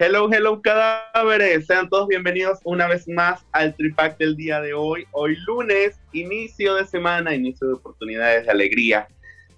[0.00, 1.66] Hello, hello cadáveres.
[1.66, 5.04] Sean todos bienvenidos una vez más al Tripac del día de hoy.
[5.10, 9.08] Hoy lunes, inicio de semana, inicio de oportunidades de alegría,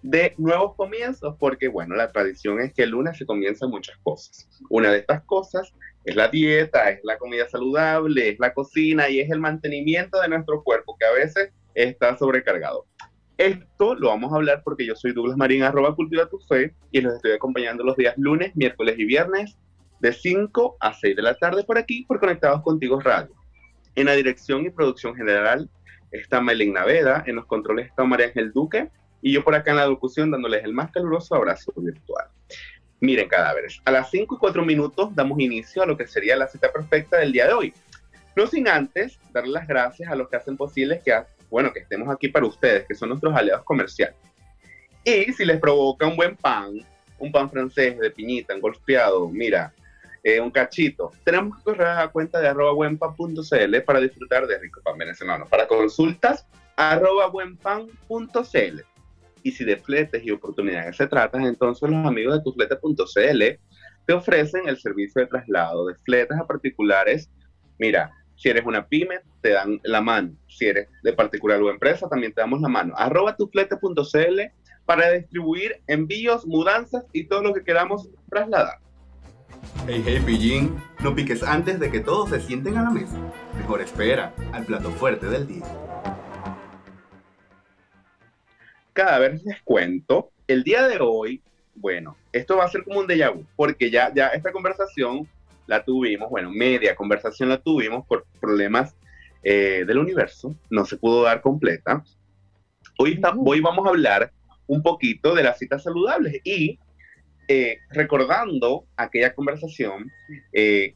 [0.01, 4.49] de nuevos comienzos, porque bueno, la tradición es que el lunes se comienzan muchas cosas.
[4.71, 5.75] Una de estas cosas
[6.07, 10.29] es la dieta, es la comida saludable, es la cocina y es el mantenimiento de
[10.29, 12.87] nuestro cuerpo, que a veces está sobrecargado.
[13.37, 17.03] Esto lo vamos a hablar porque yo soy Douglas Marín, arroba cultiva tu fe, y
[17.03, 19.59] los estoy acompañando los días lunes, miércoles y viernes
[20.01, 23.35] de 5 a 6 de la tarde por aquí, por Conectados Contigo Radio.
[23.95, 25.69] En la dirección y producción general
[26.11, 28.91] está Melin Naveda, en los controles está María Ángel Duque,
[29.23, 32.27] y yo por acá en la locución dándoles el más caluroso abrazo virtual.
[33.01, 36.49] Miren, cadáveres, a las 5 y 4 minutos damos inicio a lo que sería la
[36.49, 37.75] cita perfecta del día de hoy.
[38.37, 41.19] No sin antes darle las gracias a los que hacen posible que,
[41.51, 44.17] bueno, que estemos aquí para ustedes, que son nuestros aliados comerciales.
[45.05, 46.81] Y si les provoca un buen pan,
[47.19, 49.73] un pan francés de piñita, engolfeado, mira,
[50.23, 51.13] eh, un cachito.
[51.25, 55.47] Tenemos que correr a cuenta de arroba buenpan.cl para disfrutar de rico pan venezolano.
[55.47, 58.81] Para consultas, arroba buenpan.cl.
[59.43, 63.59] Y si de fletes y oportunidades se tratan, entonces los amigos de tuflete.cl
[64.07, 67.31] te ofrecen el servicio de traslado de fletes a particulares.
[67.79, 70.35] Mira, si eres una pyme, te dan la mano.
[70.49, 72.95] Si eres de particular o empresa, también te damos la mano.
[72.97, 74.41] Arroba tuflete.cl
[74.85, 78.79] para distribuir envíos, mudanzas y todo lo que queramos trasladar.
[79.87, 83.17] Hey, hey, pillín, no piques antes de que todos se sienten a la mesa.
[83.57, 85.65] Mejor espera al plato fuerte del día.
[88.93, 91.43] Cada vez les cuento, el día de hoy,
[91.75, 95.29] bueno, esto va a ser como un déjà vu, porque ya, ya esta conversación
[95.67, 98.95] la tuvimos, bueno, media conversación la tuvimos por problemas
[99.43, 102.05] eh, del universo, no se pudo dar completa.
[102.99, 104.33] Hoy, hoy vamos a hablar
[104.67, 106.79] un poquito de las citas saludables y
[107.53, 110.09] eh, recordando aquella conversación,
[110.53, 110.95] eh,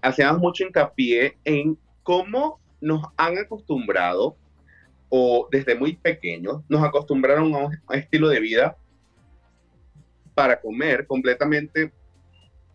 [0.00, 4.36] hacíamos mucho hincapié en cómo nos han acostumbrado,
[5.10, 8.76] o desde muy pequeños, nos acostumbraron a un, estilo de vida
[10.34, 11.92] para comer completamente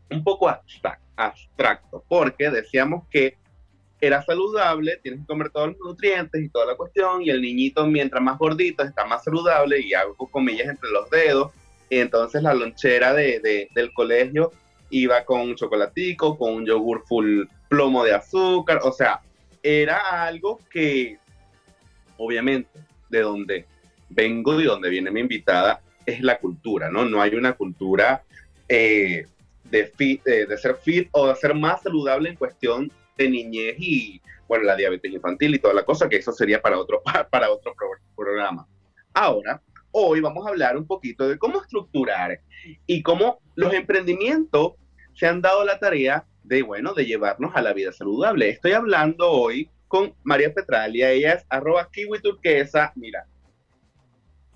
[0.10, 0.48] un poco
[1.18, 3.36] abstracto, porque decíamos que
[4.00, 7.86] era saludable, tienes que comer todos los nutrientes y toda la cuestión, y el niñito
[7.88, 11.52] mientras más gordito está más saludable, y hago comillas entre los dedos,
[11.90, 14.52] entonces la lonchera de, del colegio
[14.90, 19.22] iba con un chocolatico, con un yogur full plomo de azúcar, o sea,
[19.62, 21.18] era algo que
[22.18, 23.66] obviamente de donde
[24.09, 27.06] vengo y donde viene mi invitada es la cultura, ¿no?
[27.06, 28.24] No hay una cultura
[28.69, 29.25] eh,
[29.66, 29.92] de,
[30.24, 34.75] de ser fit o de ser más saludable en cuestión de niñez y, bueno, la
[34.75, 37.75] diabetes infantil y toda la cosa, que eso sería para otro, para otro
[38.16, 38.68] programa.
[39.14, 39.62] Ahora,
[40.00, 42.40] hoy vamos a hablar un poquito de cómo estructurar
[42.85, 44.74] y cómo los emprendimientos
[45.16, 48.47] se han dado la tarea de, bueno, de llevarnos a la vida saludable.
[48.47, 53.25] Estoy hablando hoy con María Petralia, ella es arroba kiwi turquesa, mira,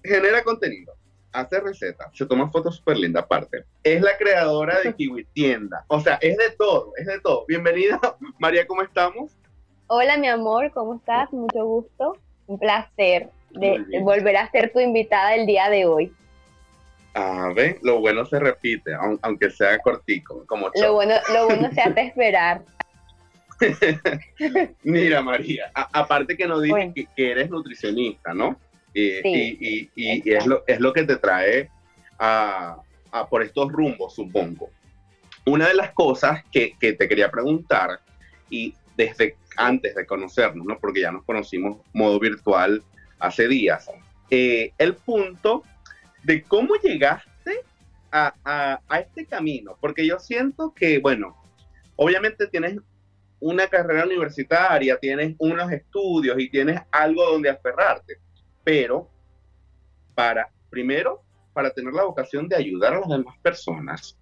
[0.03, 0.94] genera contenido,
[1.31, 6.00] hace recetas, se toma fotos súper lindas aparte, es la creadora de Kiwi Tienda, o
[6.01, 7.46] sea, es de todo, es de todo.
[7.47, 8.00] Bienvenida,
[8.40, 9.35] María, ¿cómo estamos?
[9.88, 11.34] Hola, mi amor, ¿cómo estás?
[11.34, 16.13] Mucho gusto, un placer de volver a ser tu invitada el día de hoy.
[17.13, 21.81] A ver, lo bueno se repite, aunque sea cortico, como lo bueno, lo bueno se
[21.81, 22.62] hace esperar.
[24.84, 28.57] Mira, María, aparte que nos dices que, eres nutricionista, ¿no?
[28.94, 31.69] Y, es, lo, es lo que te trae
[32.18, 32.78] a,
[33.29, 34.69] por estos rumbos, supongo.
[35.45, 38.00] Una de las cosas que, que, te quería preguntar,
[38.50, 40.80] y desde antes de conocernos, ¿no?
[40.80, 42.83] Porque ya nos conocimos modo virtual
[43.21, 43.89] hace días,
[44.29, 45.63] eh, el punto
[46.23, 47.63] de cómo llegaste
[48.12, 48.33] a,
[48.88, 51.38] a, este camino, porque yo siento que, bueno,
[51.95, 52.77] obviamente tienes
[53.39, 58.18] una carrera universitaria, tienes unos estudios y tienes algo donde aferrarte,
[58.63, 59.09] pero
[60.13, 61.21] para, primero,
[61.53, 64.18] para tener la vocación de ayudar a las demás personas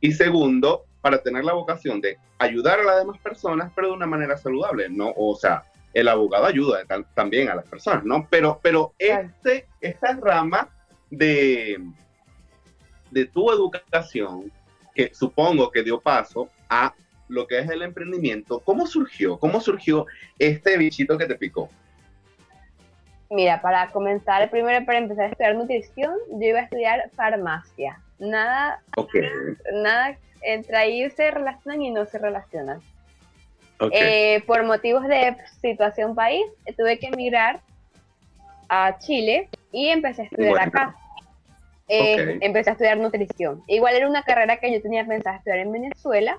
[0.00, 4.06] y segundo, para tener la vocación de ayudar a las demás personas, pero de una
[4.06, 5.12] manera saludable, ¿no?
[5.16, 5.64] O sea,
[5.94, 6.80] el abogado ayuda
[7.14, 8.26] también a las personas, ¿no?
[8.30, 10.68] Pero, pero este, esta rama
[11.10, 11.80] de,
[13.10, 14.52] de tu educación
[14.94, 16.94] que supongo que dio paso a
[17.28, 18.60] lo que es el emprendimiento.
[18.60, 19.38] ¿Cómo surgió?
[19.38, 20.06] ¿Cómo surgió
[20.38, 21.68] este bichito que te picó?
[23.30, 28.00] Mira, para comenzar, primero para empezar a estudiar nutrición, yo iba a estudiar farmacia.
[28.18, 28.82] Nada,
[29.82, 32.80] nada entre ahí se relacionan y no se relacionan.
[33.92, 36.44] Eh, por motivos de situación país,
[36.76, 37.60] tuve que emigrar
[38.68, 40.96] a Chile y empecé a estudiar acá.
[41.88, 43.62] Eh, empecé a estudiar nutrición.
[43.66, 46.38] Igual era una carrera que yo tenía pensado estudiar en Venezuela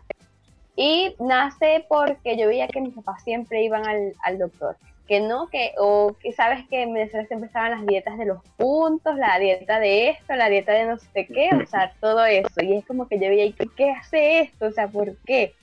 [0.76, 4.76] y nace porque yo veía que mis papás siempre iban al, al doctor
[5.10, 8.44] que no, que, o que sabes que en Venezuela se empezaban las dietas de los
[8.58, 12.62] puntos, la dieta de esto, la dieta de no sé qué, o sea, todo eso.
[12.62, 14.68] Y es como que yo veía, ¿qué, qué hace esto?
[14.68, 15.56] O sea, ¿por qué?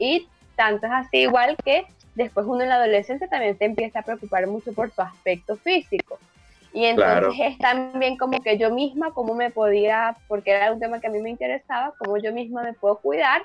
[0.00, 0.26] Y
[0.56, 1.84] tanto es así igual que
[2.14, 6.18] después uno en la adolescencia también se empieza a preocupar mucho por su aspecto físico.
[6.74, 11.00] Y entonces es también como que yo misma, cómo me podía, porque era un tema
[11.00, 13.42] que a mí me interesaba, cómo yo misma me puedo cuidar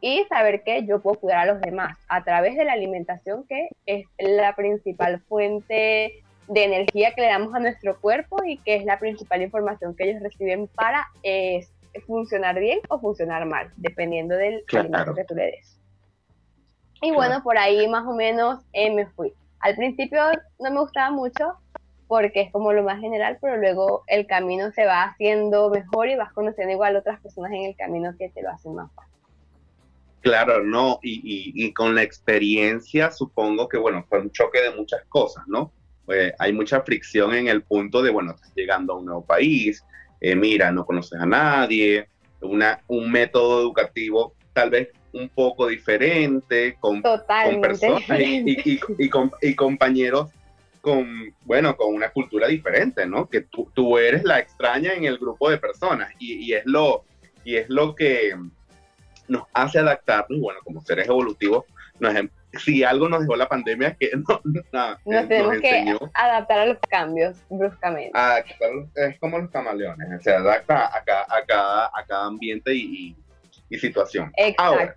[0.00, 3.68] y saber que yo puedo cuidar a los demás a través de la alimentación, que
[3.86, 8.84] es la principal fuente de energía que le damos a nuestro cuerpo y que es
[8.84, 11.66] la principal información que ellos reciben para eh,
[12.06, 15.77] funcionar bien o funcionar mal, dependiendo del alimento que tú le des.
[17.00, 19.32] Y bueno, por ahí más o menos eh, me fui.
[19.60, 20.20] Al principio
[20.58, 21.54] no me gustaba mucho
[22.08, 26.16] porque es como lo más general, pero luego el camino se va haciendo mejor y
[26.16, 29.12] vas conociendo igual otras personas en el camino que te lo hacen más fácil.
[30.22, 35.44] Claro, no, y, con la experiencia supongo que, bueno, fue un choque de muchas cosas,
[35.46, 35.70] ¿no?
[36.08, 39.84] Eh, hay mucha fricción en el punto de, bueno, estás llegando a un nuevo país,
[40.20, 42.08] eh, mira, no conoces a nadie,
[42.40, 48.80] una, un método educativo tal vez un poco diferente, con, personas y,
[49.40, 50.28] y, compañeros
[50.80, 53.28] con, bueno, con una cultura diferente, ¿no?
[53.28, 57.04] Que tú, tú eres la extraña en el grupo de personas y, es lo,
[57.44, 58.34] y es lo que
[59.28, 61.64] nos hace adaptarnos, bueno, como seres evolutivos,
[61.98, 64.10] nos, em, si algo nos dejó la pandemia es que
[64.72, 68.12] no, nos tenemos que adaptar a los cambios bruscamente.
[68.94, 73.16] es como los camaleones, se adapta a cada, a cada, a cada ambiente y,
[73.68, 74.32] y, situación.
[74.36, 74.62] Exacto.
[74.62, 74.96] Ahora,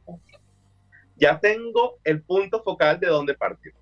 [1.16, 3.74] ya tengo el punto focal de dónde partir.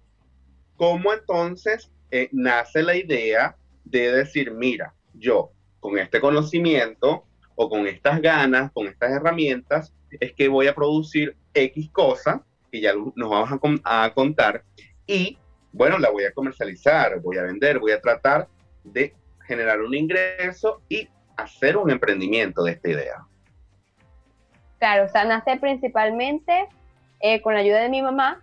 [0.76, 7.26] ¿Cómo entonces eh, nace la idea de decir, mira, yo con este conocimiento
[7.56, 12.82] o con estas ganas, con estas herramientas, es que voy a producir X cosa, que
[12.82, 13.50] ya nos vamos
[13.84, 14.64] a, contar,
[15.06, 15.38] y
[15.72, 18.48] bueno, la voy a comercializar, voy a vender, voy a tratar
[18.84, 19.14] de
[19.46, 23.26] generar un ingreso y hacer un emprendimiento de esta idea.
[24.80, 26.68] Claro, o sea, nace principalmente
[27.20, 28.42] eh, con la ayuda de mi mamá,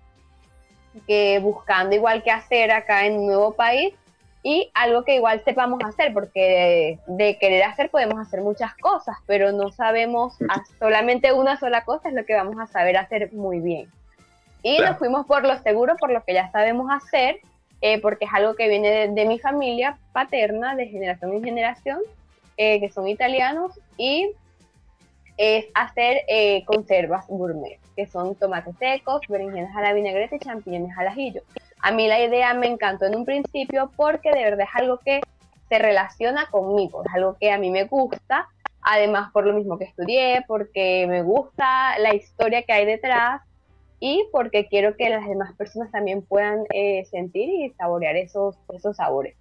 [1.07, 3.95] que buscando igual que hacer acá en un nuevo país,
[4.43, 9.51] y algo que igual sepamos hacer, porque de, querer hacer podemos hacer muchas cosas, pero
[9.51, 10.37] no sabemos
[10.79, 13.91] solamente una sola cosa es lo que vamos a saber hacer muy bien.
[14.63, 17.41] Y nos fuimos por lo seguro, por lo que ya sabemos hacer,
[17.81, 21.99] eh, porque es algo que viene de, mi familia paterna, de generación en generación,
[22.57, 24.31] eh, que son italianos, y
[25.37, 30.97] es hacer eh, conservas gourmet, que son tomates secos, berenjenas a la vinagreta y champiñones
[30.97, 31.43] al ajillo.
[31.81, 35.21] A mí la idea me encantó en un principio porque de verdad es algo que
[35.69, 38.49] se relaciona conmigo, es algo que a mí me gusta,
[38.83, 43.43] además por lo mismo que estudié, porque me gusta la historia que hay detrás
[43.99, 48.97] y porque quiero que las demás personas también puedan eh, sentir y saborear esos, esos
[48.97, 49.37] sabores.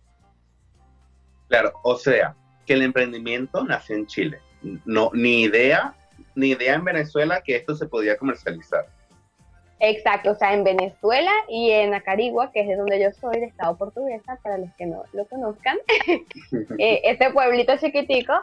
[1.48, 4.40] Claro, o sea, que el emprendimiento nace en Chile.
[4.86, 5.94] No, ni idea,
[6.36, 8.86] ni idea en Venezuela que esto se podía comercializar.
[9.80, 13.46] Exacto, o sea, en Venezuela y en Acarigua, que es de donde yo soy, de
[13.46, 15.78] Estado Portuguesa, para los que no lo conozcan,
[16.80, 18.34] eh, este pueblito chiquitico,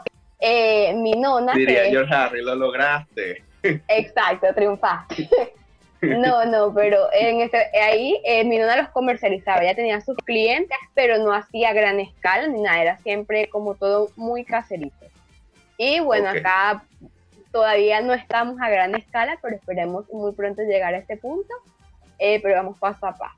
[0.41, 1.55] eh, mi nona...
[1.55, 3.43] Diría George Harry, lo lograste.
[3.88, 5.29] Exacto, triunfaste.
[6.02, 10.76] No, no, pero en ese, ahí eh, mi nona los comercializaba, ya tenía sus clientes,
[10.95, 15.07] pero no hacía gran escala ni nada, era siempre como todo muy caserito.
[15.85, 16.85] Y bueno, acá
[17.51, 21.53] Todavía no estamos a gran escala, pero esperemos muy pronto llegar a este punto,
[22.19, 23.37] eh, pero vamos paso a paso.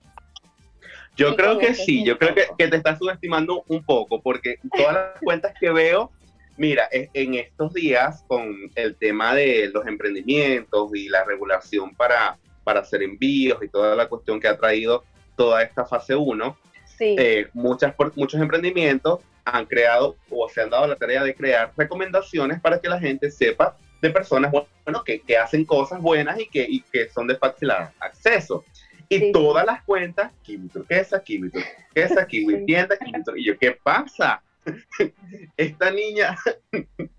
[1.17, 4.95] Yo creo que sí, yo creo que, que, te estás subestimando un poco, porque todas
[4.95, 6.13] las cuentas que veo,
[6.57, 12.81] mira, en estos días con el tema de los emprendimientos y la regulación para, para
[12.81, 15.03] hacer envíos y toda la cuestión que ha traído
[15.35, 17.17] toda esta fase 1, sí.
[17.19, 22.61] eh, muchas, muchos emprendimientos han creado o se han dado la tarea de crear recomendaciones
[22.61, 26.67] para que la gente sepa de personas bueno, que, que hacen cosas buenas y que,
[26.69, 28.65] y que son de fácil acceso.
[29.09, 34.43] Y todas las cuentas, kiwi turquesa, kiwi turquesa, kiwi tienda, kiwi Y yo, ¿qué pasa?
[35.57, 36.37] Esta niña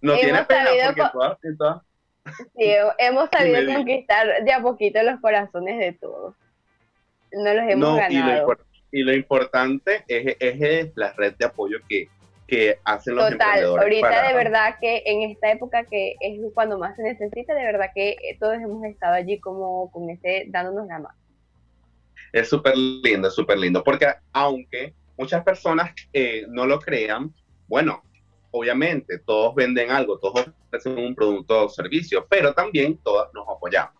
[0.00, 1.82] No tiene pena porque todas,
[2.56, 6.34] Sí, hemos sabido conquistar de a poquito los corazones de todos.
[7.32, 8.56] No los hemos ganado.
[8.92, 12.08] Y lo, importante es, es, la red de apoyo que,
[12.46, 16.96] que hacen los Total, ahorita de verdad que en esta época que es cuando más
[16.96, 21.18] se necesita, de verdad que todos hemos estado allí como con ese, dándonos la mano.
[22.32, 27.32] Es súper lindo, es súper lindo, porque aunque muchas personas eh, no lo crean,
[27.68, 28.02] bueno,
[28.50, 33.94] obviamente todos venden algo, todos ofrecen un producto o servicio, pero también todas nos apoyamos.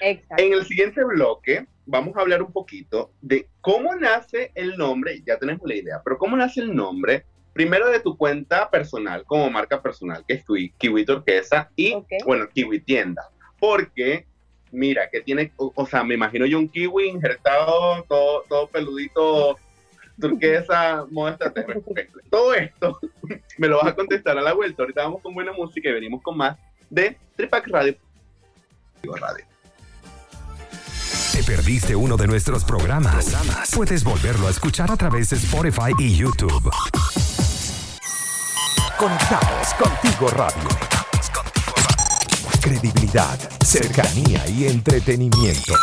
[0.00, 0.42] Exacto.
[0.42, 5.38] En el siguiente bloque vamos a hablar un poquito de cómo nace el nombre, ya
[5.38, 9.82] tenemos la idea, pero cómo nace el nombre, primero de tu cuenta personal, como marca
[9.82, 10.44] personal, que es
[10.78, 13.22] Kiwi, Turquesa y, bueno, Kiwi Tienda,
[13.58, 14.26] porque
[14.74, 19.56] mira, que tiene, o, sea, me imagino yo un kiwi injertado, todo, todo peludito,
[20.20, 21.38] turquesa, moda
[22.30, 22.98] Todo esto
[23.58, 24.82] me lo vas a contestar a la vuelta.
[24.82, 26.58] Ahorita vamos con buena música y venimos con más
[26.90, 27.94] de Tripac Radio.
[29.02, 29.53] Radio.
[31.44, 33.36] ¿Te perdiste uno de nuestros programas?
[33.74, 36.70] Puedes volverlo a escuchar a través de Spotify y YouTube.
[38.98, 40.68] Conectados contigo radio.
[42.62, 45.74] Credibilidad, cercanía y entretenimiento.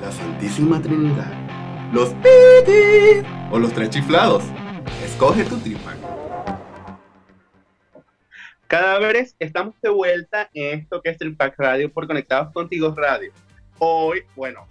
[0.00, 1.32] La Santísima Trinidad.
[1.92, 4.44] Los piti o los tres chiflados.
[5.04, 5.94] Escoge tu tripa.
[8.68, 13.32] Cadáveres, estamos de vuelta en esto que es Tripac Radio por Conectados Contigo Radio.
[13.78, 14.68] Hoy, bueno,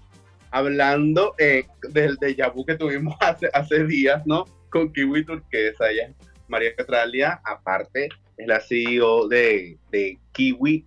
[0.51, 4.46] hablando eh, del déjà vu que tuvimos hace, hace días, ¿no?
[4.70, 6.13] Con Kiwi Turquesa, ella,
[6.48, 10.86] María Catralia, aparte es la CEO de, de Kiwi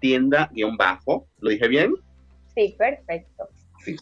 [0.00, 1.28] Tienda-Bajo.
[1.40, 1.96] ¿Lo dije bien?
[2.54, 3.46] Sí, perfecto.
[3.84, 3.94] Sí,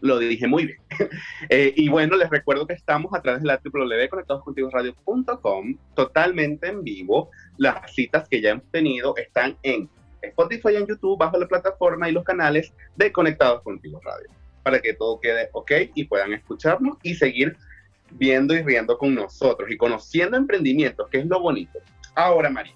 [0.00, 0.78] lo dije muy bien.
[1.50, 7.30] Eh, y bueno, les recuerdo que estamos a través de la www.conectadoscontigoradio.com totalmente en vivo.
[7.56, 9.88] Las citas que ya hemos tenido están en
[10.20, 14.28] Spotify y en YouTube, bajo la plataforma y los canales de Conectados Contigo Radio,
[14.62, 17.56] para que todo quede ok y puedan escucharnos y seguir
[18.10, 21.78] viendo y riendo con nosotros y conociendo emprendimientos, que es lo bonito.
[22.14, 22.74] Ahora, María,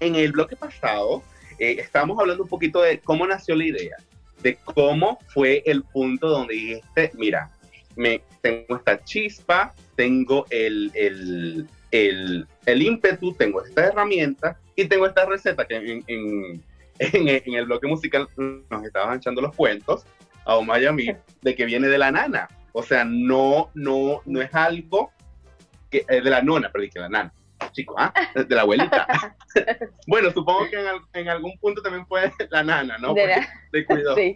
[0.00, 1.22] en el bloque pasado
[1.58, 3.96] eh, estábamos hablando un poquito de cómo nació la idea,
[4.42, 7.50] de cómo fue el punto donde dijiste, mira,
[7.96, 15.06] me, tengo esta chispa, tengo el, el, el, el ímpetu, tengo esta herramienta y tengo
[15.06, 16.62] esta receta que en, en,
[16.98, 20.04] en, el bloque musical nos estaban echando los cuentos
[20.44, 21.06] a mí,
[21.42, 22.48] de que viene de la nana.
[22.72, 25.12] O sea, no, no, no es algo
[25.90, 27.32] que, eh, de la nona, pero que la nana.
[27.72, 28.12] Chico, ¿ah?
[28.34, 29.06] De la abuelita.
[30.06, 33.14] bueno, supongo que en, algún punto también fue la nana, ¿no?
[33.14, 34.16] De, cuidado.
[34.16, 34.34] Sí.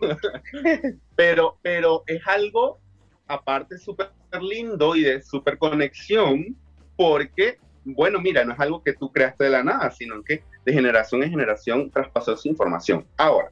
[1.16, 2.80] pero, pero es algo,
[3.26, 6.56] aparte, súper lindo y de súper conexión,
[6.96, 10.72] porque, bueno, mira, no es algo que tú creaste de la nada, sino que de
[10.72, 13.06] generación en generación traspasó esa información.
[13.16, 13.50] Ahora,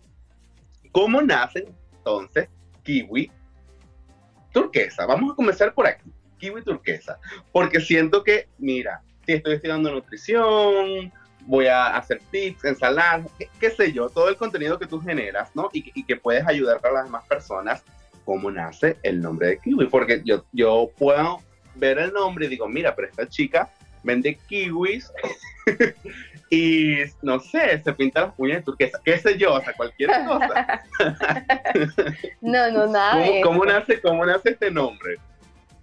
[0.93, 2.49] ¿cómo nace entonces
[2.83, 3.31] Kiwi
[4.52, 5.07] turquesa.
[5.07, 7.19] Vamos a comenzar por aquí, kiwi turquesa,
[7.50, 11.12] porque siento que, mira, si estoy estudiando nutrición,
[11.47, 13.26] voy a hacer tips, ensaladas,
[13.59, 15.69] qué, sé yo, todo el contenido que tú generas, ¿no?
[15.73, 17.83] Y, que puedes ayudar a las demás personas,
[18.25, 19.87] ¿cómo nace el nombre de kiwi?
[19.87, 21.41] Porque yo, yo puedo
[21.75, 23.71] ver el nombre y digo, mira, pero esta chica
[24.02, 25.12] vende kiwis
[26.50, 30.11] y no sé, se pinta las uñas de turquesa, qué sé yo, o sea, cualquier
[30.26, 30.83] cosa.
[32.41, 33.25] no, no, nada.
[33.43, 35.17] ¿Cómo, nace, ¿Cómo nace este nombre?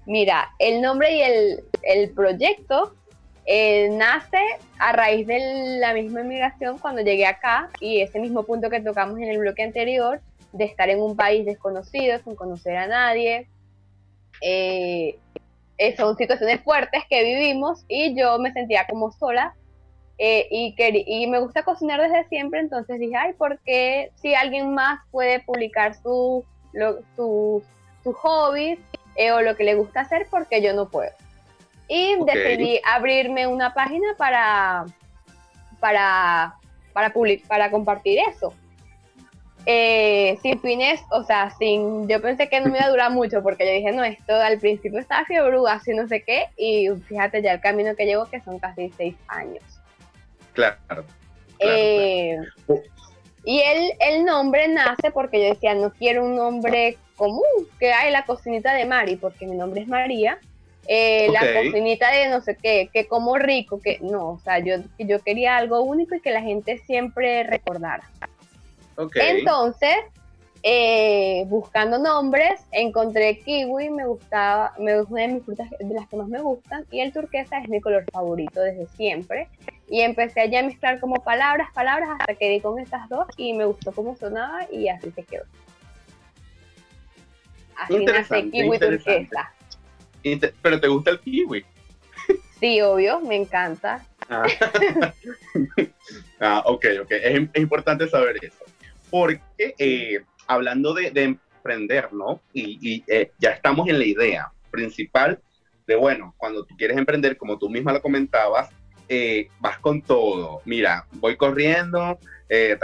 [0.05, 1.21] Mira, el nombre y
[1.83, 2.95] el, proyecto
[3.45, 4.37] eh, nace
[4.77, 9.17] a raíz de la misma inmigración cuando llegué acá y ese mismo punto que tocamos
[9.19, 13.47] en el bloque anterior, de estar en un país desconocido, sin conocer a nadie.
[14.41, 15.17] Eh,
[15.97, 19.55] son situaciones fuertes que vivimos y yo me sentía como sola
[20.21, 24.99] eh, y, me gusta cocinar desde siempre, entonces dije, ay, ¿por qué si alguien más
[25.11, 26.43] puede publicar su,
[27.15, 27.63] su,
[28.03, 28.77] su hobby
[29.15, 31.11] eh, o lo que le gusta hacer, porque yo no puedo?
[31.89, 34.85] Y decidí abrirme una página para,
[35.79, 36.55] para,
[36.93, 37.11] para,
[37.47, 38.53] para compartir eso.
[39.65, 43.43] Eh, sin fines, o sea, sin, yo pensé que no me iba a durar mucho
[43.43, 47.41] porque yo dije, no, esto al principio estaba fiebre, así no sé qué, y fíjate
[47.41, 49.63] ya el camino que llevo que son casi seis años.
[50.53, 51.03] Claro.
[51.59, 52.37] Eh,
[53.43, 57.43] y el, el nombre nace porque yo decía, no quiero un nombre común,
[57.79, 60.39] que hay la cocinita de Mari, porque mi nombre es María.
[60.91, 64.77] Eh, la cocinita de no sé qué, que como rico, que no, o sea, yo,
[64.97, 68.09] yo quería algo único y que la gente siempre recordara.
[69.13, 69.95] Entonces,
[70.63, 76.17] eh, buscando nombres, encontré kiwi, me gustaba, me una de mis frutas de las que
[76.17, 79.47] más me gustan, y el turquesa es mi color favorito desde siempre.
[79.89, 83.53] Y empecé ya a mezclar como palabras, palabras, hasta que di con estas dos y
[83.53, 85.43] me gustó cómo sonaba y así se quedó.
[87.77, 89.53] Así nace kiwi turquesa.
[90.23, 91.65] ¿Pero te gusta el kiwi?
[92.59, 94.05] Sí, obvio, me encanta.
[94.29, 94.45] Ah,
[96.39, 97.11] ah ok, ok.
[97.11, 98.65] Es, importante saber eso.
[99.09, 102.41] Porque eh, hablando de, emprender, ¿no?
[102.53, 105.39] Y, eh, ya estamos en la idea principal
[105.87, 108.69] de, bueno, cuando tú quieres emprender, como tú misma lo comentabas,
[109.07, 110.61] eh, vas con todo.
[110.65, 112.77] Mira, voy corriendo, eh,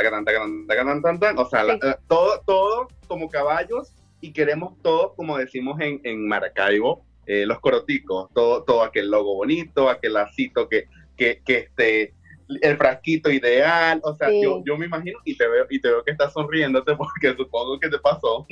[1.36, 1.63] o sea,
[2.08, 8.63] todo, todo como caballos y queremos todo, como decimos en, en Maracaibo, los coroticos, todo,
[8.63, 10.86] todo aquel logo bonito, aquel lacito que,
[11.17, 12.13] que, que esté
[12.62, 16.03] el frasquito ideal, o sea, yo, yo me imagino y te veo y te veo
[16.03, 18.46] que estás sonriéndote porque supongo que te pasó.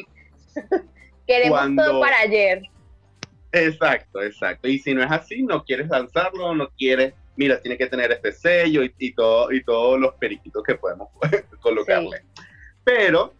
[1.27, 2.63] Queremos todo para ayer.
[3.51, 4.67] Exacto, exacto.
[4.67, 8.31] Y si no es así, no quieres lanzarlo, no quieres, mira, tiene que tener este
[8.31, 11.09] sello y, todo y todos los periquitos que podemos
[11.61, 12.23] colocarle.
[12.83, 13.33] Pero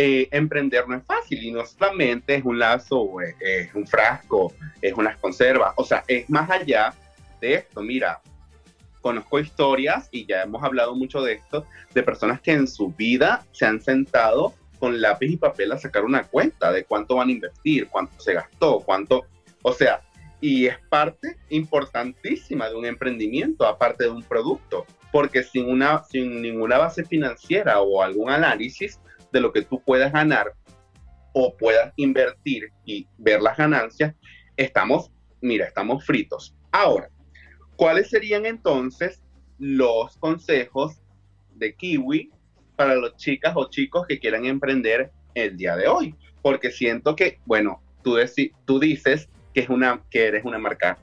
[0.00, 4.54] eh, emprender no es fácil y no solamente es un lazo, es, es un frasco,
[4.80, 6.94] es unas conservas, o sea, es más allá
[7.40, 7.82] de esto.
[7.82, 8.20] Mira,
[9.00, 13.44] conozco historias, y ya hemos hablado mucho de esto, de personas que en su vida
[13.50, 17.32] se han sentado con lápiz y papel a sacar una cuenta de cuánto van a
[17.32, 19.26] invertir, cuánto se gastó, cuánto,
[19.62, 20.00] o sea,
[20.40, 26.40] y es parte importantísima de un emprendimiento, aparte de un producto, porque sin, una, sin
[26.40, 29.00] ninguna base financiera o algún análisis
[29.32, 30.54] de lo que tú puedas ganar
[31.32, 34.14] o puedas invertir y ver las ganancias,
[34.56, 36.56] estamos, mira, estamos fritos.
[36.72, 37.10] Ahora,
[37.78, 39.22] ¿Cuáles serían entonces
[39.60, 41.00] los consejos
[41.54, 42.32] de Kiwi
[42.74, 46.16] para los chicas o chicos que quieran emprender el día de hoy?
[46.42, 48.16] Porque siento que, bueno, tú,
[48.64, 50.98] tú dices que, es una, que eres una marca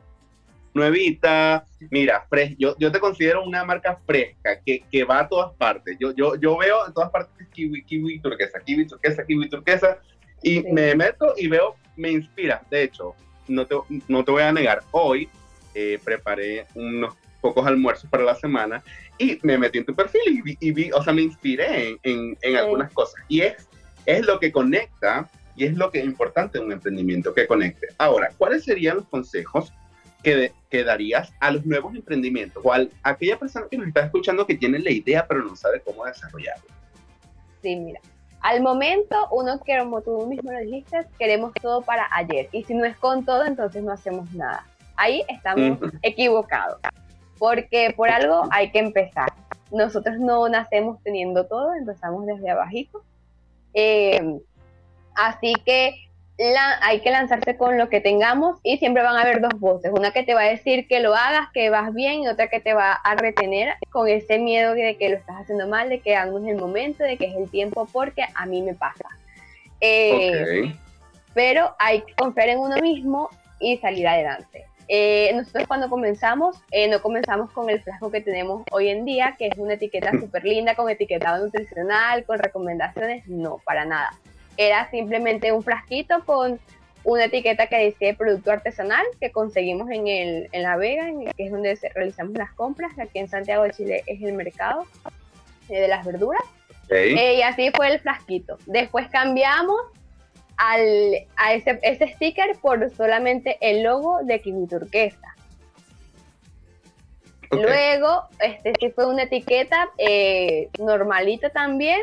[0.76, 2.28] nuevita, mira,
[2.60, 5.98] yo, yo te considero una marca fresca, que, que, va a todas partes.
[6.00, 9.98] Yo, yo, yo veo en todas partes kiwi, kiwi turquesa, kiwi turquesa, kiwi turquesa,
[10.44, 12.62] y me meto y veo, me inspira.
[12.70, 13.16] De hecho,
[13.48, 13.76] no te,
[14.10, 15.30] no te voy a negar, hoy
[15.74, 18.84] eh, preparé unos pocos almuerzos para la semana
[19.18, 22.92] y me metí en tu perfil y vi, o sea, me inspiré en, en, algunas
[22.92, 23.24] cosas.
[23.30, 23.70] Y es,
[24.06, 27.88] es lo que conecta y es lo que es importante en un emprendimiento, que conecte.
[27.98, 29.72] Ahora, ¿cuáles serían los consejos
[30.26, 34.46] que, que darías a los nuevos emprendimientos o a aquella persona que nos está escuchando
[34.46, 36.66] que tiene la idea pero no sabe cómo desarrollarla?
[37.62, 38.02] Sí, mira.
[38.42, 42.48] Al momento, uno, como tú mismo lo dijiste, queremos todo para ayer.
[42.52, 44.66] Y si no es con todo, entonces no hacemos nada
[44.98, 46.80] ahí estamos equivocados,
[47.38, 49.32] porque por algo hay que empezar.
[49.72, 53.04] Nosotros no nacemos teniendo todo, empezamos desde abajito.
[53.74, 54.40] Eh,
[55.16, 56.05] así que
[56.82, 60.12] hay que lanzarse con lo que tengamos y siempre van a haber dos voces, una
[60.12, 62.74] que te va a decir que lo hagas, que vas bien y otra que te
[62.74, 66.46] va a retener con ese miedo de que lo estás haciendo mal, de que aún
[66.48, 69.06] es el momento, de que es el tiempo, porque a mí me pasa.
[69.80, 70.74] Eh,
[71.34, 74.66] pero hay que confiar en uno mismo y salir adelante.
[74.88, 79.36] Eh, nosotros cuando comenzamos, eh, no comenzamos con el frasco que tenemos hoy en día,
[79.38, 84.12] que es una etiqueta súper linda, con etiquetado nutricional, con recomendaciones, no, para nada.
[84.58, 86.60] Era simplemente un frasquito con
[87.04, 91.06] una etiqueta que decía producto artesanal que conseguimos en, el, en La Vega,
[91.38, 94.86] que es donde realizamos las compras, aquí en Santiago de Chile es el mercado
[95.70, 96.42] eh, de las verduras.
[96.90, 98.58] y así fue el frasquito.
[98.66, 99.80] Después cambiamos
[100.58, 105.36] al, a ese, ese sticker por solamente el logo de Kiwi Turquesa.
[107.52, 112.02] Luego, este sí fue una etiqueta eh, normalita también,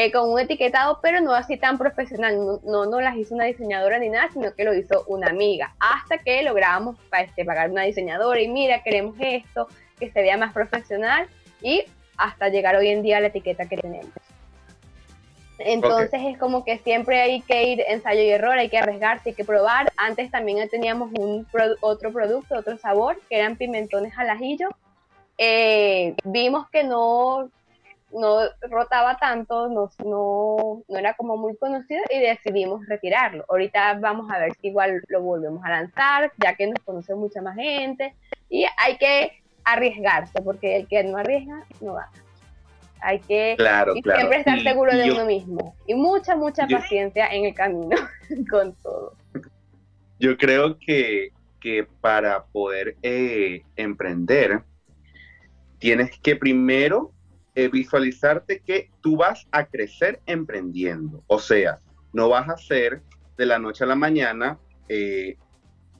[0.00, 2.60] eh, con un etiquetado, pero no así tan profesional.
[2.62, 5.74] No, no, las hizo una diseñadora ni nada, sino que lo hizo una amiga.
[5.80, 9.66] Hasta que logramos este, pagar una diseñadora y mira, queremos esto,
[9.98, 11.26] que se vea más profesional
[11.62, 11.82] y
[12.16, 14.12] hasta llegar hoy en día a la etiqueta que tenemos.
[15.58, 19.34] Entonces es como que siempre hay que ir ensayo y error, hay que arriesgarse, hay
[19.34, 19.92] que probar.
[19.96, 21.44] Antes también teníamos un
[21.80, 24.68] otro producto, otro sabor, que eran pimentones al ajillo.
[25.38, 27.50] Eh, vimos que no,
[28.12, 28.40] no
[28.70, 33.44] rotaba tanto, no, no, no, era como muy conocido y decidimos retirarlo.
[33.48, 37.42] Ahorita vamos a ver si igual lo volvemos a lanzar, ya que nos conoce mucha
[37.42, 38.14] más gente.
[38.48, 42.10] Y hay que arriesgarse, porque el que no arriesga no va.
[43.00, 43.56] Hay que
[44.16, 47.96] siempre estar seguro de uno mismo y mucha, mucha paciencia en el camino
[48.50, 49.14] con todo.
[50.18, 51.32] Yo creo que,
[52.00, 54.62] para poder eh, emprender,
[55.78, 57.12] tienes que primero
[57.58, 61.24] eh, visualizarte que tú vas a crecer emprendiendo.
[61.26, 61.80] O sea,
[62.12, 63.02] no vas a ser
[63.36, 65.36] de la noche a la mañana eh,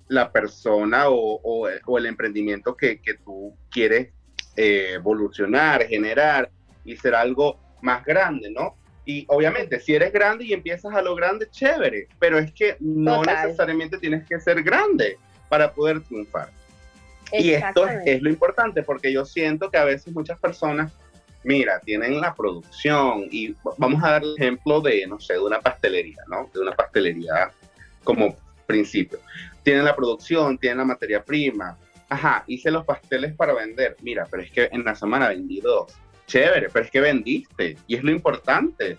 [0.06, 4.12] la persona o, el emprendimiento que, tú quieres
[4.54, 6.48] eh, evolucionar, generar
[6.84, 8.76] y ser algo más grande, ¿no?
[9.04, 13.24] Y obviamente, si eres grande y empiezas a lo grande, chévere, pero es que no
[13.24, 15.18] necesariamente tienes que ser grande
[15.48, 16.50] para poder triunfar.
[17.32, 20.92] Y esto es, lo importante, porque yo siento que a veces muchas personas,
[21.44, 25.60] mira, tienen la producción y vamos a dar el ejemplo de, no sé, de una
[25.60, 26.50] pastelería, ¿no?
[26.52, 27.50] De una pastelería
[28.04, 29.18] como principio.
[29.62, 31.76] Tienen la producción, tienen la materia prima.
[32.08, 33.96] Ajá, hice los pasteles para vender.
[34.02, 35.92] Mira, pero es que en la semana vendí dos.
[36.26, 37.76] Chévere, pero es que vendiste.
[37.86, 38.98] Y es lo importante.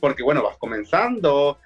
[0.00, 1.58] Porque, bueno, vas comenzando,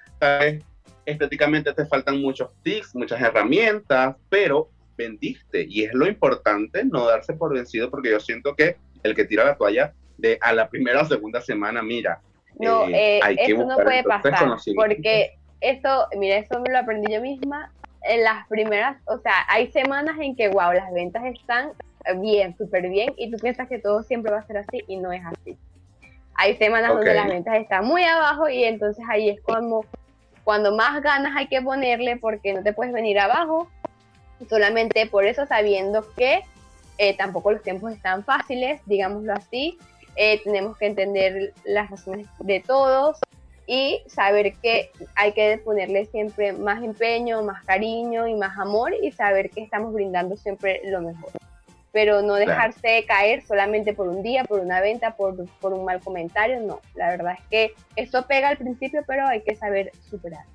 [1.05, 5.65] estéticamente te faltan muchos tips, muchas herramientas, pero vendiste.
[5.67, 9.45] Y es lo importante no darse por vencido, porque yo siento que el que tira
[9.45, 12.21] la toalla de a la primera o segunda semana, mira,
[12.59, 17.21] no, eh, eh, eso no puede pasar, porque eso, mira, eso me lo aprendí yo
[17.21, 17.71] misma
[18.03, 21.71] en las primeras, o sea, hay semanas en que, wow, las ventas están
[22.21, 25.11] bien, súper bien, y tú piensas que todo siempre va a ser así y no
[25.11, 25.57] es así.
[26.35, 29.85] Hay semanas donde las ventas están muy abajo y entonces ahí es como
[30.43, 33.67] cuando más ganas hay que ponerle porque no te puedes venir abajo
[34.47, 36.43] solamente por eso sabiendo que
[36.99, 39.77] eh, tampoco los tiempos están fáciles, digámoslo así,
[40.17, 43.19] eh, tenemos que entender las razones de todos
[43.67, 49.11] y saber que hay que ponerle siempre más empeño, más cariño y más amor y
[49.11, 51.31] saber que estamos brindando siempre lo mejor.
[51.91, 55.99] Pero no dejarse caer solamente por un día, por una venta, por, por un mal
[55.99, 56.81] comentario, no.
[56.95, 60.45] La verdad es que eso pega al principio, pero hay que saber superar.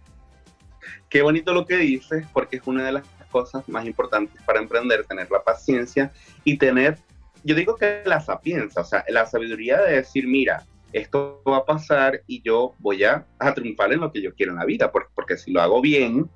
[1.08, 5.04] Qué bonito lo que dices, porque es una de las cosas más importantes para emprender,
[5.04, 6.12] tener la paciencia
[6.44, 6.98] y tener,
[7.44, 11.64] yo digo que la sapiencia, o sea, la sabiduría de decir, mira, esto va a
[11.64, 15.36] pasar y yo voy a, triunfar en lo que yo quiero en la vida, porque,
[15.36, 16.30] si lo hago bien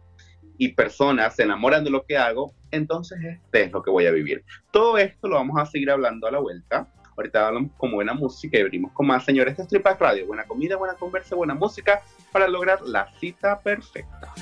[0.59, 4.11] y personas se enamoran de lo que hago, entonces este es lo que voy a
[4.11, 4.45] vivir.
[4.71, 6.89] Todo esto lo vamos a seguir hablando a la vuelta.
[7.17, 10.27] Ahorita hablamos con buena música y venimos con más, señores de Strip Radio.
[10.27, 14.35] Buena comida, buena conversa, buena música para lograr la cita perfecta.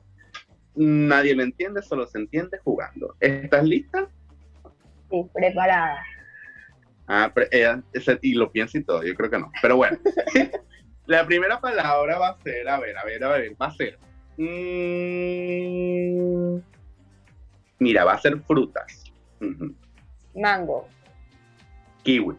[0.75, 3.15] Nadie lo entiende, solo se entiende jugando.
[3.19, 4.09] ¿Estás lista?
[5.33, 6.03] Preparada.
[7.07, 7.31] Ah,
[8.21, 9.51] y lo piensa y todo, yo creo que no.
[9.61, 9.97] Pero bueno,
[11.05, 13.97] la primera palabra va a ser, a ver, a ver, a ver, va a ser.
[14.37, 16.57] Mm,
[17.79, 19.03] mira, va a ser frutas.
[20.33, 20.87] Mango.
[22.03, 22.35] Kiwi.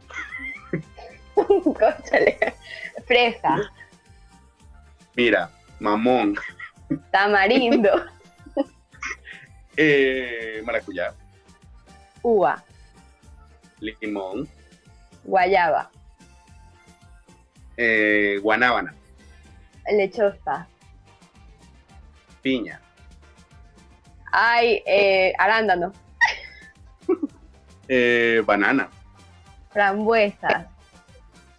[3.07, 3.71] Fresa.
[5.15, 6.37] Mira, mamón.
[7.11, 7.91] Tamarindo.
[9.77, 11.15] eh, maracuyá
[12.25, 12.65] uva,
[13.79, 14.49] limón,
[15.23, 15.91] guayaba,
[17.77, 18.93] eh, guanábana,
[19.87, 20.67] lechosa,
[22.43, 22.81] piña,
[24.37, 25.93] Ay, eh, arándano.
[27.87, 28.89] Eh, banana.
[29.71, 30.67] Frambuesas.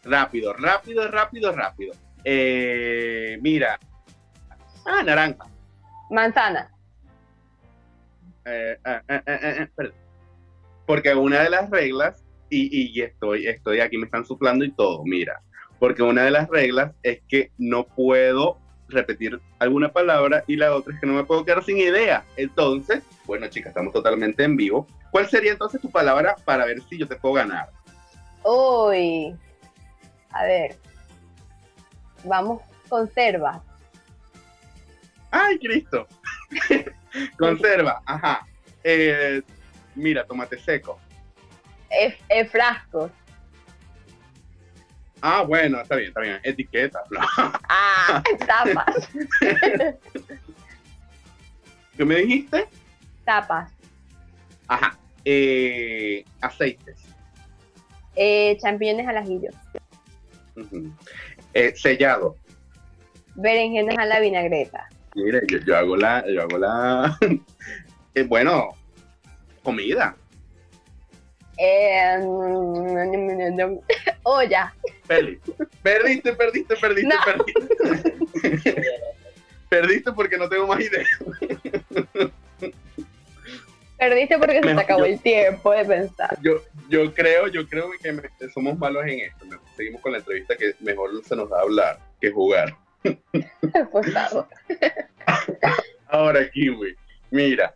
[0.04, 1.94] Rápido, rápido, rápido, rápido.
[2.24, 3.80] Eh, mira.
[4.86, 5.46] Ah, naranja.
[6.10, 6.70] Manzana.
[8.44, 8.78] Eh,
[10.86, 15.04] porque una de las reglas, y, y, estoy, estoy aquí, me están suplando y todo,
[15.04, 15.42] mira.
[15.80, 20.94] Porque una de las reglas es que no puedo repetir alguna palabra y la otra
[20.94, 22.24] es que no me puedo quedar sin idea.
[22.38, 24.88] Entonces, bueno, chicas, estamos totalmente en vivo.
[25.12, 27.70] ¿Cuál sería entonces tu palabra para ver si yo te puedo ganar?
[28.44, 29.36] Uy,
[30.30, 30.76] a ver,
[32.24, 33.64] vamos, conserva.
[35.32, 36.08] ¡Ay, Cristo!
[37.38, 38.46] conserva, ajá.
[38.84, 39.42] Eh,
[39.96, 41.00] mira, tomate seco.
[41.90, 43.10] Es, frasco.
[45.22, 46.40] Ah, bueno, está bien, está bien.
[46.44, 47.02] Etiqueta.
[47.70, 49.10] Ah, tapas.
[51.98, 52.68] ¿Qué me dijiste?
[53.24, 53.72] Tapas.
[54.68, 54.98] Ajá.
[55.24, 56.98] Eh, aceites.
[58.16, 59.50] Eh, champiñones al ajillo.
[61.54, 62.38] Eh, sellado.
[63.36, 64.88] Berenjenas a la vinagreta.
[65.16, 67.18] Mire, yo, hago la, yo hago la,
[68.16, 68.70] eh, bueno,
[69.66, 70.16] comida.
[71.58, 72.20] Eh,
[74.24, 74.74] olla.
[75.08, 78.76] Perdiste, perdiste, perdiste, perdiste, perdiste.
[79.70, 81.06] perdiste porque no tengo más idea.
[83.98, 86.38] Perdiste porque se te acabó el tiempo de pensar.
[86.42, 89.46] Yo, yo creo, yo creo que somos malos en esto.
[89.76, 92.76] Seguimos con la entrevista que mejor se nos va a hablar que jugar.
[96.08, 96.96] Ahora, Kiwi,
[97.32, 97.74] mira,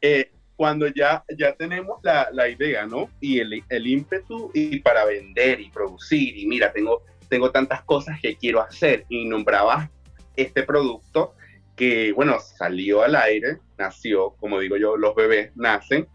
[0.00, 3.08] eh, cuando ya, ya tenemos la, la idea, ¿no?
[3.20, 8.20] Y el, el, ímpetu y para vender y producir, y mira, tengo, tengo tantas cosas
[8.20, 9.88] que quiero hacer, y nombrabas
[10.34, 11.36] este producto
[11.76, 16.08] que, bueno, salió al aire, nació, como digo yo, los bebés nacen,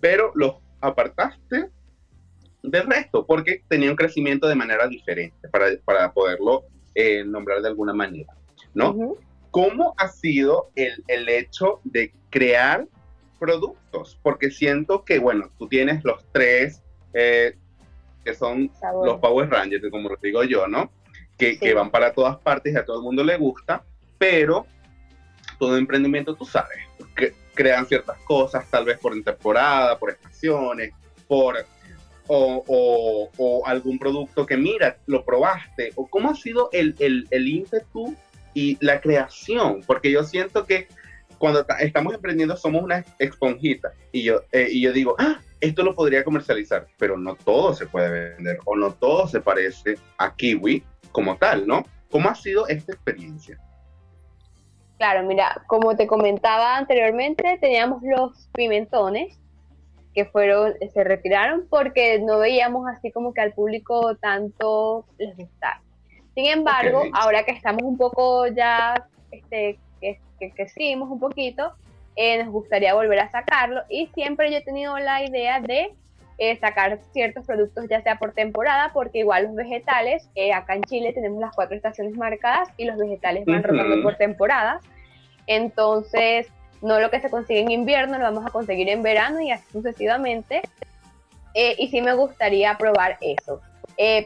[0.00, 1.70] pero los apartaste
[2.64, 6.64] del resto, porque tenía un crecimiento de manera diferente para, para poderlo
[6.96, 8.34] eh, nombrar de alguna manera,
[8.74, 9.16] ¿no?
[9.52, 12.88] ¿Cómo ha sido el, el hecho de crear
[13.38, 16.82] productos, porque siento que, bueno, tú tienes los tres
[17.14, 17.56] eh,
[18.24, 18.70] que son
[19.04, 20.90] los Power Rangers, como lo digo yo, ¿no?
[21.38, 23.84] Que, que, van para todas partes y a todo el mundo le gusta,
[24.18, 24.66] pero
[25.58, 26.78] todo emprendimiento, tú sabes,
[27.14, 30.92] que crean ciertas cosas, tal vez por temporada, por estaciones,
[31.26, 31.56] por...
[32.28, 37.28] O, o, o, algún producto que mira, lo probaste, o cómo ha sido el, el,
[37.30, 38.16] el ímpetu
[38.52, 40.88] y la creación, porque yo siento que
[41.38, 45.94] cuando estamos emprendiendo somos una esponjita y yo, eh, y yo digo, ah, esto lo
[45.94, 50.82] podría comercializar, pero no todo se puede vender o no todo se parece a Kiwi
[51.12, 51.84] como tal, ¿no?
[52.10, 53.58] ¿Cómo ha sido esta experiencia?
[54.98, 59.38] Claro, mira, como te comentaba anteriormente, teníamos los pimentones
[60.14, 65.82] que fueron, se retiraron porque no veíamos así como que al público tanto les gustara.
[66.34, 71.74] Sin embargo, ahora que estamos un poco ya este, que, que seguimos un poquito,
[72.18, 75.92] eh, nos gustaría volver a sacarlo y siempre yo he tenido la idea de
[76.38, 80.82] eh, sacar ciertos productos ya sea por temporada, porque igual los vegetales, eh, acá en
[80.84, 84.82] Chile tenemos las cuatro estaciones marcadas y los vegetales van rotando por temporadas,
[85.46, 86.48] entonces
[86.80, 89.70] no lo que se consigue en invierno lo vamos a conseguir en verano y así
[89.70, 90.62] sucesivamente.
[91.54, 93.60] y sí me gustaría probar eso.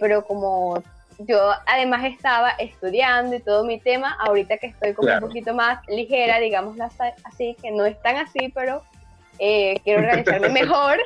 [0.00, 0.80] pero como
[1.26, 5.86] yo además estaba estudiando y todo mi tema, ahorita que estoy como un poquito más
[5.88, 6.76] ligera, digamos
[7.24, 8.82] así, que no es tan así, pero
[9.38, 10.98] eh, quiero organizarme mejor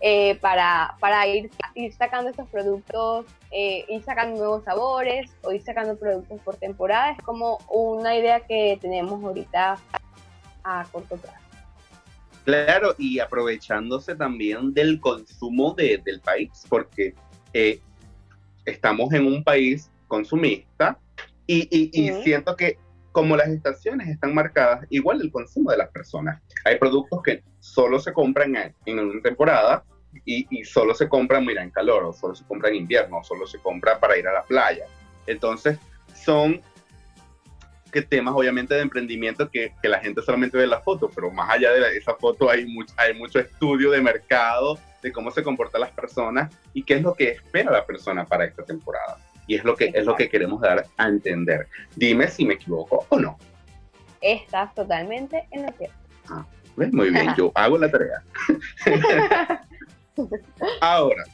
[0.00, 5.62] eh, para, para ir, ir sacando estos productos, eh, ir sacando nuevos sabores o ir
[5.62, 7.12] sacando productos por temporada.
[7.12, 9.78] Es como una idea que tenemos ahorita
[10.64, 11.38] a corto plazo.
[12.44, 17.14] Claro, y aprovechándose también del consumo del país, porque
[18.64, 20.98] estamos en un país consumista
[21.46, 21.90] y,
[22.22, 22.78] siento que
[23.10, 26.40] como las estaciones están marcadas, igual el consumo de las personas.
[26.64, 29.84] Hay productos que solo se compran en, una temporada
[30.24, 33.24] y, y, solo se compran, mira, en calor, o solo se compra en invierno, o
[33.24, 34.86] solo se compra para ir a la playa.
[35.26, 35.78] Entonces,
[36.14, 36.62] son
[37.92, 41.50] que temas obviamente de emprendimiento que, que la gente solamente ve la foto, pero más
[41.50, 45.80] allá de esa foto hay mucho, hay mucho estudio de mercado, de cómo se comportan
[45.80, 49.18] las personas y qué es lo que espera la persona para esta temporada.
[49.46, 51.66] Y es lo que, es lo que queremos dar a entender.
[51.96, 53.36] Dime si me equivoco o no.
[54.20, 55.96] Estás totalmente en lo cierto.
[56.28, 58.22] Ah, muy bien, yo hago la tarea.
[60.80, 61.24] Ahora,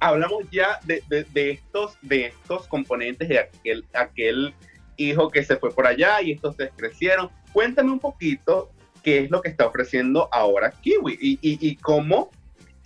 [0.00, 4.54] hablamos ya de, de, estos, de estos componentes de aquel, aquel
[4.96, 7.30] hijo que se fue por allá y estos se crecieron.
[7.52, 8.70] Cuéntame un poquito
[9.02, 12.30] qué es lo que está ofreciendo ahora Kiwi y, y, cómo,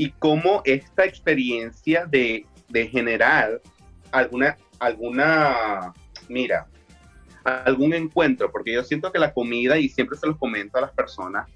[0.00, 3.60] y cómo esta experiencia de, de generar
[4.10, 5.92] alguna, alguna,
[6.26, 6.66] mira,
[7.44, 10.92] algún encuentro, porque yo siento que la comida, y siempre se los comento a las
[10.92, 11.50] personas,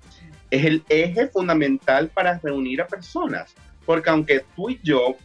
[0.50, 3.54] es el eje fundamental para reunir a personas.
[3.86, 5.16] Porque aunque tú y yo,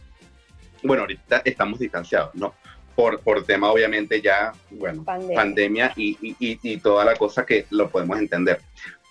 [0.82, 2.54] bueno, ahorita estamos distanciados, ¿no?
[2.96, 7.90] Por, por tema, obviamente, ya, bueno, pandemia, y, y, y, toda la cosa que lo
[7.90, 8.62] podemos entender.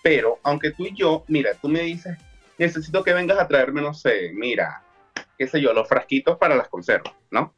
[0.01, 2.17] Pero aunque tú y yo, mira, tú me dices,
[2.59, 4.83] necesito que vengas a traerme, no sé, mira,
[5.37, 7.55] qué sé yo, los frasquitos para las conservas, ¿no?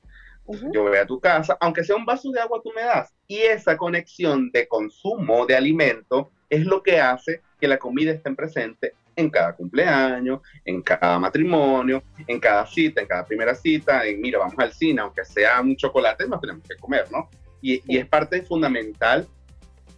[0.74, 3.14] Yo voy a tu casa, aunque sea un vaso de agua, tú me das.
[3.26, 8.34] Y esa conexión de consumo de alimento es lo que hace que la comida esté
[8.34, 14.20] presente en cada cumpleaños, en cada matrimonio, en cada cita, en cada primera cita, en
[14.20, 17.30] mira, vamos al cine, aunque sea un chocolate, nos tenemos que comer, ¿no?
[17.62, 19.28] Y, y es parte fundamental,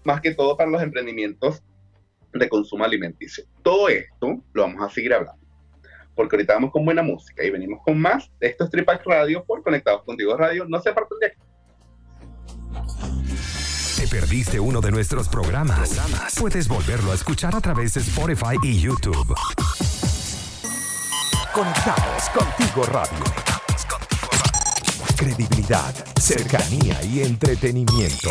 [0.03, 1.63] más que todo para los emprendimientos
[2.39, 3.43] de consumo alimenticio.
[3.61, 5.43] Todo esto lo vamos a seguir hablando
[6.15, 8.31] porque ahorita vamos con buena música y venimos con más.
[8.39, 10.65] Esto es Tripac Radio por Conectados Contigo Radio.
[10.67, 11.37] No se aparten de aquí.
[13.99, 15.97] ¿Te perdiste uno de nuestros programas?
[16.39, 19.33] Puedes volverlo a escuchar a través de Spotify y YouTube.
[21.53, 23.23] Conectados Contigo Radio.
[25.15, 28.29] Credibilidad, cercanía y entretenimiento.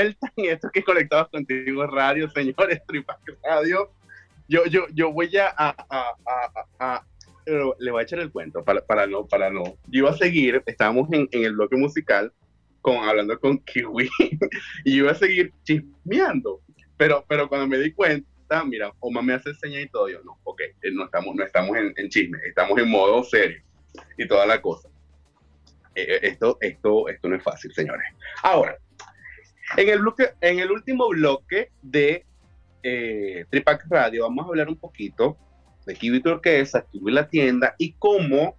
[0.00, 3.90] Vuelta en esto que conectados contigo radio, señores, Tripac Radio.
[4.48, 7.04] Yo, yo, yo voy a, a,
[7.78, 9.62] le voy a echar el cuento para, para no, para no.
[9.86, 12.32] Yo iba a seguir, estábamos en, en el bloque musical
[12.80, 14.08] con, hablando con Kiwi
[14.84, 16.62] y iba a seguir chismeando,
[16.96, 20.36] pero, pero cuando me di cuenta, mira, Oma me hace señas y todo, yo no,
[20.42, 23.62] ok, eh, no estamos, no estamos en, en chisme, estamos en modo serio
[24.18, 24.88] y toda la cosa.
[25.94, 28.06] Eh, eh, esto, esto, esto no es fácil, señores.
[28.42, 28.76] Ahora,
[29.76, 32.24] en el, último bloque de
[32.82, 35.36] eh, Tripac Radio vamos a hablar un poquito
[35.86, 38.56] de Kiwi Turquesa, Kiwi La Tienda y cómo,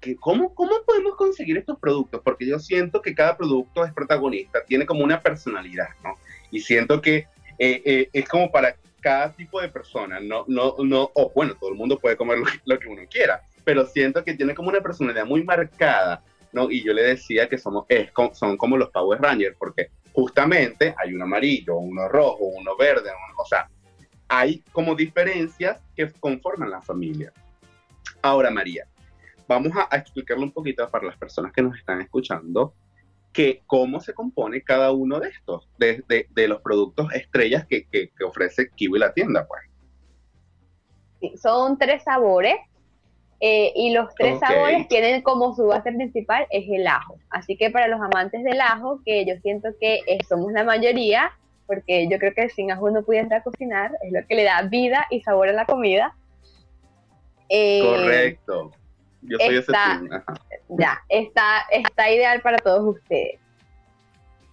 [0.00, 4.64] que, cómo, cómo podemos conseguir estos productos, porque yo siento que cada producto es protagonista,
[4.64, 6.16] tiene como una personalidad, ¿no?
[6.50, 7.26] Y siento que
[7.58, 11.70] eh, eh, es como para cada tipo de persona, no, no, no, o bueno, todo
[11.70, 15.24] el mundo puede comer lo que uno quiera, pero siento que tiene como una personalidad
[15.24, 16.70] muy marcada, ¿no?
[16.70, 17.86] Y yo le decía que somos,
[18.32, 23.44] son como los Power Rangers, porque justamente hay uno amarillo, uno rojo, uno verde, o
[23.44, 23.68] sea,
[24.28, 27.32] hay como diferencias que conforman la familia.
[28.22, 28.86] Ahora, María,
[29.48, 32.74] vamos a, explicarle un poquito para las personas que nos están escuchando
[33.32, 38.70] que cómo se compone cada uno de estos, de, los productos estrellas que, que, ofrece
[38.70, 39.62] Kiwi la tienda, pues.
[41.40, 42.56] son tres sabores
[43.42, 47.16] eh, y los tres sabores tienen como su base principal es el ajo.
[47.30, 51.32] Así que para los amantes del ajo, que yo siento que eh, somos la mayoría,
[51.66, 55.06] porque yo creo que sin ajo no pudiera cocinar, es lo que le da vida
[55.10, 56.14] y sabor a la comida.
[57.48, 58.72] Eh, Correcto.
[59.22, 60.24] Yo soy está, ese
[60.68, 63.40] Ya, está, está ideal para todos ustedes.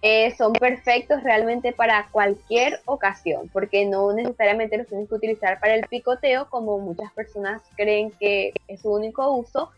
[0.00, 5.74] Eh, son perfectos realmente para cualquier ocasión, porque no necesariamente los tienes que utilizar para
[5.74, 9.72] el picoteo, como muchas personas creen que es su único uso,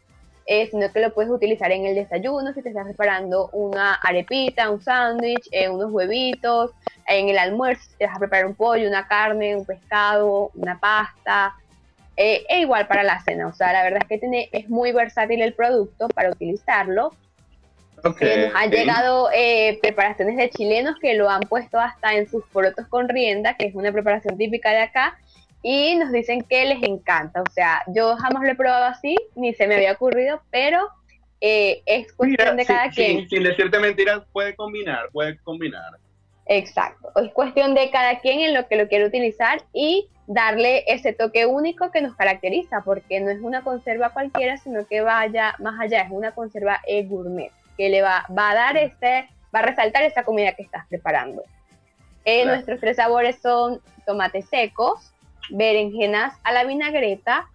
[0.45, 4.69] eh, sino que lo puedes utilizar en el desayuno, si te estás preparando una arepita,
[4.69, 6.73] un sándwich, eh, unos huevitos,
[7.09, 10.79] en el almuerzo, si te vas a preparar un pollo, una carne, un pescado, una
[10.79, 11.55] pasta,
[12.15, 13.47] e igual para la cena.
[13.47, 17.15] O sea, la verdad es que tiene, es muy versátil el producto para utilizarlo
[18.05, 18.47] Okay.
[18.47, 22.87] nos han llegado eh, preparaciones de chilenos que lo han puesto hasta en sus porotos
[22.89, 25.19] con rienda, que es una preparación típica de acá,
[25.63, 27.43] y nos dicen que les encanta.
[27.43, 30.89] O sea, yo jamás lo he probado así, ni se me había ocurrido, pero
[31.41, 33.29] eh, es cuestión de cada quien.
[33.29, 35.93] sin decirte mentiras, puede combinar, puede combinar.
[36.47, 41.13] Exacto, es cuestión de cada quien en lo que lo quiere utilizar y darle ese
[41.13, 45.79] toque único que nos caracteriza, porque no es una conserva cualquiera, sino que vaya más
[45.79, 49.63] allá, es una conserva e gourmet que le va, va a dar este, va a
[49.63, 51.43] resaltar esa comida que estás preparando.
[52.27, 55.15] Eh, nuestros tres sabores son tomates secos,
[55.49, 57.49] berenjenas a la vinagreta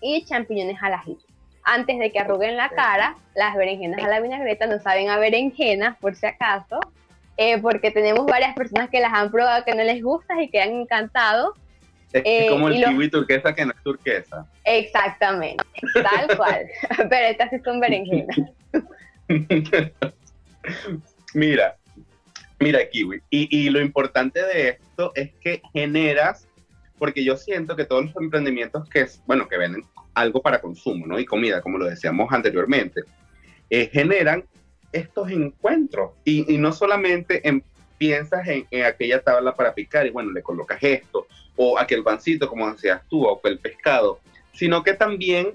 [0.00, 1.24] y champiñones al ajillo.
[1.62, 5.96] Antes de que arruguen la cara, las berenjenas a la vinagreta no saben a berenjenas,
[5.98, 6.80] por si acaso,
[7.36, 10.60] eh, porque tenemos varias personas que las han probado que no les gusta y que
[10.60, 11.54] han encantado.
[12.12, 14.48] Es como el eh, kiwi turquesa que no es turquesa.
[14.64, 16.66] Exactamente, tal cual.
[17.08, 18.36] Pero estas sí son berenjenas.
[21.34, 21.76] mira,
[22.60, 23.22] mira, Kiwi.
[23.30, 26.46] Y, lo importante de esto es que generas,
[26.98, 31.18] porque yo siento que todos los emprendimientos que, bueno, que venden algo para consumo, ¿no?
[31.18, 33.02] Y comida, como lo decíamos anteriormente,
[33.70, 34.44] eh, generan
[34.92, 36.12] estos encuentros.
[36.24, 37.64] Y, no solamente en,
[37.98, 42.70] piensas en, aquella tabla para picar y bueno, le colocas esto, o aquel pancito, como
[42.70, 44.20] decías tú, o el pescado,
[44.52, 45.54] sino que también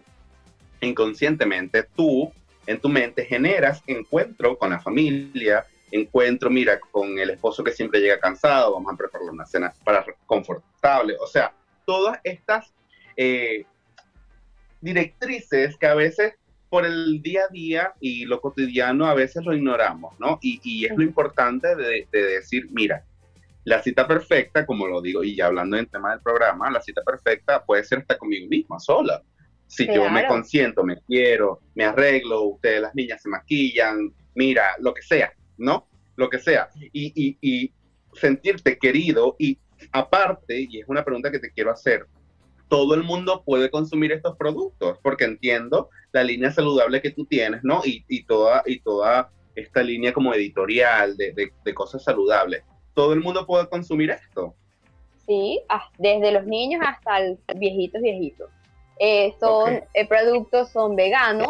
[0.81, 2.31] inconscientemente tú
[2.69, 7.99] en tu mente generas encuentro con la familia, encuentro, mira, con el esposo que siempre
[7.99, 11.51] llega cansado, vamos a preparar una cena para confortable, o sea,
[11.87, 12.71] todas estas
[13.17, 13.65] eh,
[14.81, 16.35] directrices que a veces
[16.69, 20.37] por el día a día y lo cotidiano a veces lo ignoramos, ¿no?
[20.39, 23.03] Y, es lo importante de, decir, mira,
[23.63, 27.01] la cita perfecta, como lo digo, y ya hablando en tema del programa, la cita
[27.03, 29.23] perfecta puede ser hasta conmigo misma, sola.
[29.69, 34.93] Si yo me consiento, me quiero, me arreglo, ustedes las niñas se maquillan, mira, lo
[34.93, 35.87] que sea, ¿no?
[36.15, 36.69] Lo que sea.
[36.91, 37.71] Y, y
[38.13, 39.59] sentirte querido y
[39.91, 42.07] aparte, y es una pregunta que te quiero hacer,
[42.67, 47.61] todo el mundo puede consumir estos productos, porque entiendo la línea saludable que tú tienes,
[47.63, 47.81] ¿no?
[47.85, 52.63] Y, y toda, y toda esta línea como editorial de, de, cosas saludables.
[52.93, 54.55] ¿Todo el mundo puede consumir esto?
[55.25, 55.61] Sí,
[55.97, 58.49] desde los niños hasta los viejitos, viejitos.
[58.99, 61.49] Eh, son eh, productos, son veganos,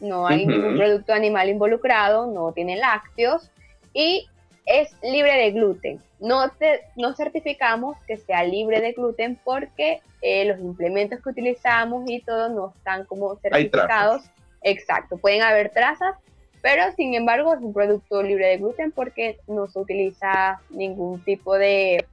[0.00, 3.48] no hay ningún producto animal involucrado, no tienen lácteos
[3.92, 4.26] y
[4.66, 6.02] es libre de gluten.
[6.18, 6.50] No,
[6.96, 12.48] no certificamos que sea libre de gluten porque eh, los implementos que utilizamos y todo
[12.48, 14.24] no están como certificados.
[14.62, 16.16] Exacto, pueden haber trazas,
[16.60, 21.56] pero sin embargo es un producto libre de gluten porque no se utiliza ningún tipo
[21.56, 22.04] de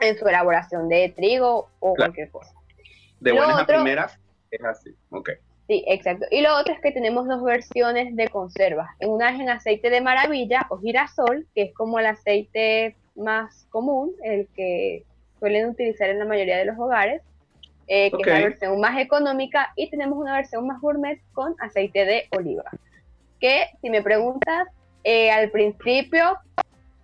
[0.00, 2.59] en su elaboración de trigo o cualquier cosa.
[3.20, 4.18] De buenas a primeras
[4.50, 5.30] es así, ok.
[5.68, 6.26] Sí, exacto.
[6.32, 8.88] Y lo otro es que tenemos dos versiones de conservas.
[9.00, 14.12] Una es en aceite de maravilla o girasol, que es como el aceite más común,
[14.24, 15.04] el que
[15.38, 17.22] suelen utilizar en la mayoría de los hogares,
[17.86, 19.72] eh, que es la versión más económica.
[19.76, 22.64] Y tenemos una versión más gourmet con aceite de oliva.
[23.38, 24.66] Que si me preguntas,
[25.04, 26.36] eh, al principio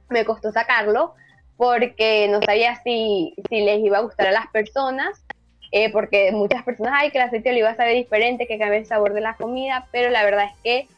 [0.09, 1.15] me costó sacarlo
[1.57, 5.25] porque no sabía si, si les iba a gustar a las personas
[5.73, 8.87] eh, porque muchas personas, hay que el aceite de oliva sabe diferente, que cambia el
[8.87, 10.89] sabor de la comida, pero la verdad es que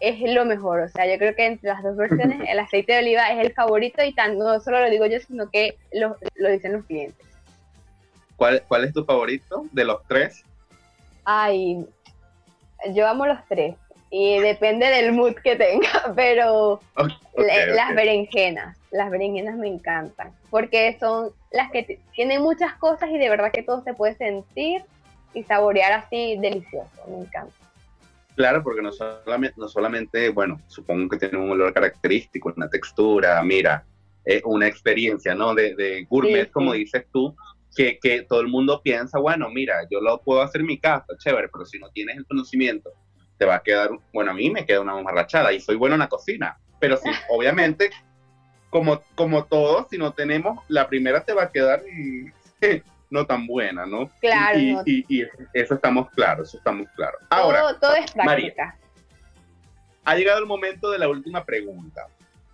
[0.00, 0.80] es lo mejor.
[0.80, 3.52] O sea, yo creo que entre las dos versiones el aceite de oliva es el
[3.52, 7.26] favorito y tan, no solo lo digo yo, sino que lo, lo dicen los clientes.
[8.36, 10.44] ¿Cuál, ¿Cuál es tu favorito de los tres?
[11.24, 11.84] Ay,
[12.94, 13.74] yo amo los tres
[14.10, 16.80] y depende del mood que tenga, pero
[17.36, 23.28] las berenjenas, las berenjenas me encantan, porque son las que tienen muchas cosas y de
[23.28, 24.82] verdad que todo se puede sentir
[25.34, 27.52] y saborear así delicioso, me encanta.
[28.34, 33.42] Claro, porque no solamente, no solamente, bueno, supongo que tiene un olor característico, una textura,
[33.42, 33.84] mira,
[34.24, 35.54] es una experiencia, ¿no?
[35.54, 37.34] De, de gourmet, como dices tú,
[37.76, 41.06] que, que todo el mundo piensa, bueno, mira, yo lo puedo hacer en mi casa,
[41.18, 42.92] chévere, pero si no tienes el conocimiento
[43.38, 46.00] te va a quedar, bueno, a mí me queda una mamarrachada y soy bueno en
[46.00, 47.90] la cocina, pero sí, obviamente,
[48.70, 51.82] como, como todos, si no tenemos, la primera te va a quedar
[53.10, 54.10] no tan buena, ¿no?
[54.20, 54.58] Claro.
[54.84, 55.24] Y,
[55.54, 57.20] eso estamos claros, eso estamos claros.
[57.30, 58.76] Ahora, todo, es práctica.
[60.04, 62.06] ha llegado el momento de la última pregunta.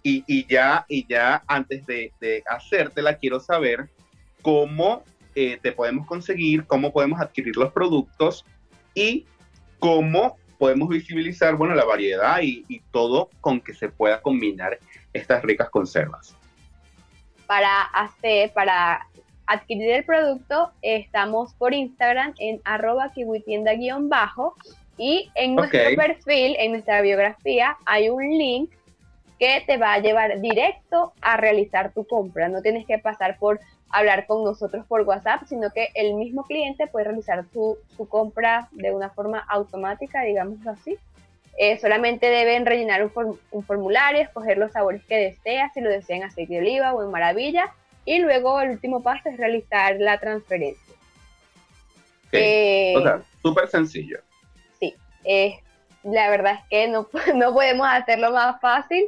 [0.07, 3.89] Y, ya, y ya antes de, de hacértela, quiero saber
[4.43, 5.03] cómo
[5.35, 8.45] eh, te podemos conseguir, cómo podemos adquirir los productos
[8.95, 9.26] y
[9.78, 14.79] cómo podemos visibilizar, bueno, la variedad y, todo con que se pueda combinar
[15.12, 16.35] estas ricas conservas.
[17.47, 19.07] Para hacer, para
[19.45, 24.55] adquirir el producto, estamos por Instagram en arroba kiwitienda-bajo
[24.97, 28.71] y en nuestro perfil, en nuestra biografía, hay un link
[29.39, 32.49] que te va a llevar directo a realizar tu compra.
[32.49, 33.61] No tienes que pasar por
[33.95, 37.79] hablar con nosotros por WhatsApp, sino que el mismo cliente puede realizar su,
[38.09, 40.99] compra de una forma automática, digamos así.
[41.57, 43.09] Eh, solamente deben rellenar
[43.53, 47.11] un, formulario, escoger los sabores que desean, si lo desean aceite de oliva o en
[47.13, 47.73] maravilla,
[48.05, 50.95] y luego el último paso es realizar la transferencia.
[52.33, 54.19] Eh, o sea, súper sencillo.
[54.81, 54.93] Sí,
[55.23, 55.61] eh,
[56.03, 59.05] la verdad es que no, no podemos hacerlo más fácil.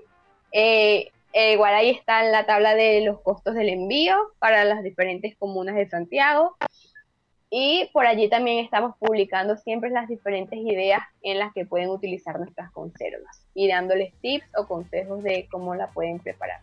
[0.53, 4.83] Eh, eh, igual ahí está en la tabla de los costos del envío para las
[4.83, 6.57] diferentes comunas de Santiago.
[7.51, 12.39] Y por allí también estamos publicando siempre las diferentes ideas en las que pueden utilizar
[12.39, 16.63] nuestras conservas y dándoles tips o consejos de cómo la pueden preparar.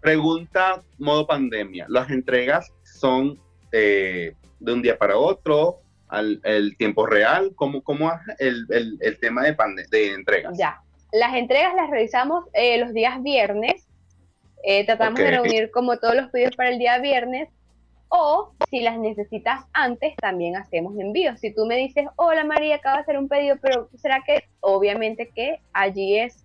[0.00, 1.86] Pregunta modo pandemia.
[1.88, 3.38] ¿Las entregas son
[3.70, 5.78] eh, de un día para otro?
[6.08, 7.52] Al, el tiempo real?
[7.54, 9.56] ¿Cómo, cómo es el, el, tema de,
[9.92, 10.58] de entregas?
[10.58, 13.86] Ya, las entregas las realizamos eh, los días viernes.
[14.62, 17.48] Eh, tratamos de reunir como todos los pedidos para el día viernes.
[18.08, 21.38] O si las necesitas antes, también hacemos envíos.
[21.38, 24.44] Si tú me dices, hola María, acabo de hacer un pedido, pero ¿será que?
[24.60, 26.42] Obviamente que allí es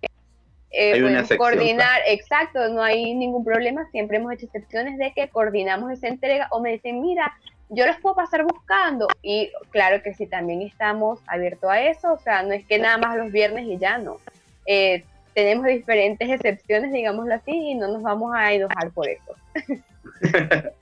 [0.70, 6.08] eh, coordinar, exacto, no hay ningún problema, siempre hemos hecho excepciones de que coordinamos esa
[6.08, 7.32] entrega o me dicen, mira,
[7.68, 12.18] yo los puedo pasar buscando y claro que sí, también estamos abiertos a eso, o
[12.18, 14.18] sea, no es que nada más los viernes y ya no.
[14.66, 15.04] Eh,
[15.34, 19.34] tenemos diferentes excepciones, digámoslo así, y no nos vamos a enojar por eso.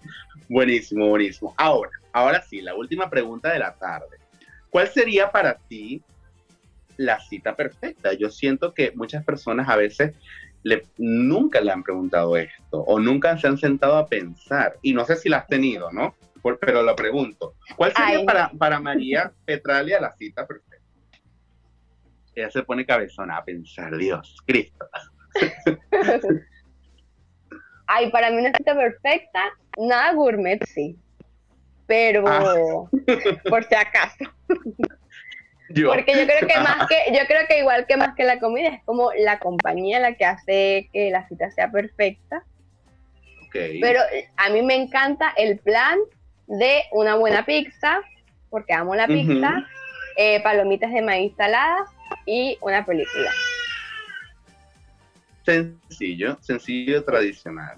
[0.48, 1.54] buenísimo, buenísimo.
[1.56, 4.16] Ahora, ahora sí, la última pregunta de la tarde.
[4.70, 6.02] ¿Cuál sería para ti
[6.96, 8.12] la cita perfecta?
[8.12, 10.14] Yo siento que muchas personas a veces
[10.62, 15.04] le, nunca le han preguntado esto o nunca se han sentado a pensar y no
[15.04, 16.14] sé si la has tenido, ¿no?
[16.60, 17.54] pero lo pregunto.
[17.76, 20.73] ¿Cuál sería para, para María Petralia la cita perfecta?
[22.34, 24.88] Ella se pone cabezona a pensar, Dios, Cristo.
[27.86, 30.96] Ay, para mí una cita perfecta, nada gourmet, sí.
[31.86, 32.88] Pero, ah.
[33.48, 34.24] por si acaso.
[35.68, 38.68] Porque yo creo que más que, yo creo que igual que más que la comida,
[38.68, 42.44] es como la compañía la que hace que la cita sea perfecta.
[43.52, 44.00] Pero
[44.36, 45.98] a mí me encanta el plan
[46.48, 48.00] de una buena pizza,
[48.50, 49.64] porque amo la pizza,
[50.16, 51.88] eh, palomitas de maíz saladas
[52.26, 53.30] y una película.
[55.44, 57.76] Sencillo, sencillo, tradicional.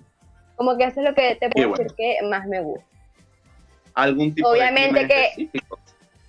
[0.57, 2.87] Como que eso es lo que te puedo decir que más me gusta.
[3.95, 5.51] ¿Algún tipo obviamente de que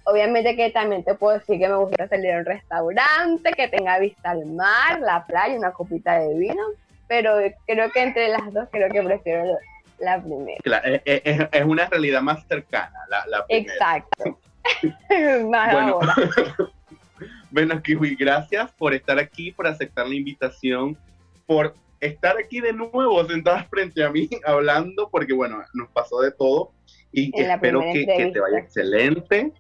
[0.10, 4.00] Obviamente que también te puedo decir que me gusta salir a un restaurante, que tenga
[4.00, 6.64] vista al mar, la playa, una copita de vino,
[7.10, 7.36] pero
[7.66, 9.58] creo que entre las dos creo que prefiero
[10.00, 10.60] la primera.
[10.64, 13.74] Claro, es, una realidad más cercana, la, la primera.
[13.74, 14.40] Exacto.
[15.50, 16.00] más bueno,
[17.52, 20.98] bueno, Kiwi, gracias por estar aquí, por aceptar la invitación,
[21.46, 26.32] por estar aquí de nuevo sentadas frente a mí hablando, porque bueno, nos pasó de
[26.32, 26.72] todo
[27.12, 29.52] y espero que, te vaya excelente,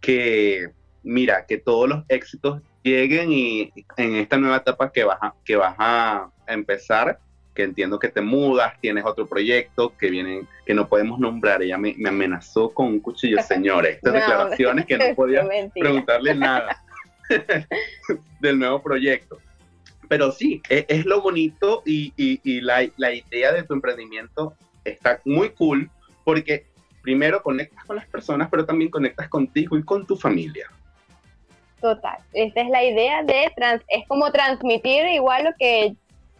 [0.00, 0.68] que
[1.02, 5.56] mira, que todos los éxitos lleguen y en esta nueva etapa que vas a, que
[5.56, 7.20] vas a empezar,
[7.54, 11.62] que entiendo que te mudas, tienes otro proyecto que viene, que no podemos nombrar.
[11.62, 13.96] Ella me, amenazó con un cuchillo, señores.
[13.96, 16.82] Estas declaraciones que no podía preguntarle nada
[18.40, 19.38] del nuevo proyecto.
[20.08, 24.54] Pero sí, es, es lo bonito y, y, y la, la idea de tu emprendimiento
[24.84, 25.90] está muy cool
[26.24, 26.66] porque
[27.02, 30.70] primero conectas con las personas, pero también conectas contigo y con tu familia.
[31.80, 35.96] Total, esta es la idea de, trans, es como transmitir igual lo que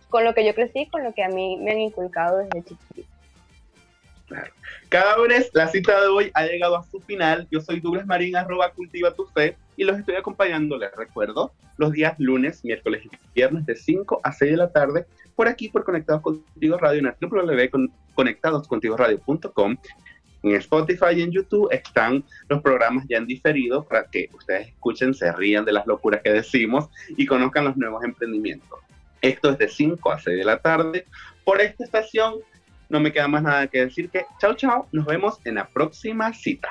[0.09, 3.09] con lo que yo crecí, con lo que a mí me han inculcado desde chiquitito.
[4.29, 4.53] Claro.
[4.89, 7.49] Cada vez la cita de hoy ha llegado a su final.
[7.51, 11.93] Yo soy Douglas Marín, arroba cultiva tu fe, y los estoy acompañando, les recuerdo, los
[11.93, 15.85] días lunes, miércoles y viernes de 5 a 6 de la tarde, por aquí por
[15.85, 19.77] Conectados Contigo Radio, en www.conectadoscontigoradio.com.
[20.43, 25.15] En Spotify y en YouTube están los programas ya en diferido para que ustedes escuchen,
[25.15, 28.81] se rían de las locuras que decimos y conozcan los nuevos emprendimientos.
[29.21, 31.07] Esto es de 5 a 6 de la tarde
[31.45, 32.41] por esta estación.
[32.89, 34.89] No me queda más nada que decir que chao, chao.
[34.91, 36.71] Nos vemos en la próxima cita.